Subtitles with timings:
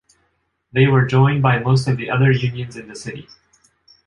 [0.71, 3.29] They were joined by most of the other unions in the city.